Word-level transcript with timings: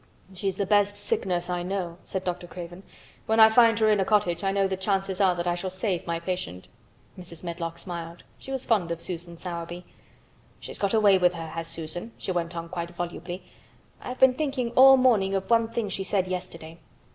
"She's 0.33 0.57
the 0.57 0.65
best 0.65 0.95
sick 0.95 1.27
nurse 1.27 1.47
I 1.47 1.61
know," 1.61 1.99
said 2.03 2.23
Dr. 2.23 2.47
Craven. 2.47 2.81
"When 3.27 3.39
I 3.39 3.51
find 3.51 3.77
her 3.77 3.87
in 3.87 3.99
a 3.99 4.03
cottage 4.03 4.43
I 4.43 4.51
know 4.51 4.67
the 4.67 4.75
chances 4.75 5.21
are 5.21 5.35
that 5.35 5.45
I 5.45 5.53
shall 5.53 5.69
save 5.69 6.07
my 6.07 6.19
patient." 6.19 6.67
Mrs. 7.19 7.43
Medlock 7.43 7.77
smiled. 7.77 8.23
She 8.39 8.51
was 8.51 8.65
fond 8.65 8.89
of 8.89 8.99
Susan 8.99 9.37
Sowerby. 9.37 9.85
"She's 10.59 10.79
got 10.79 10.95
a 10.95 10.99
way 10.99 11.19
with 11.19 11.35
her, 11.35 11.49
has 11.49 11.67
Susan," 11.67 12.13
she 12.17 12.31
went 12.31 12.55
on 12.55 12.67
quite 12.67 12.89
volubly. 12.95 13.43
"I've 14.01 14.17
been 14.19 14.33
thinking 14.33 14.71
all 14.71 14.97
morning 14.97 15.35
of 15.35 15.47
one 15.51 15.67
thing 15.67 15.87
she 15.87 16.03
said 16.03 16.27
yesterday. 16.27 16.79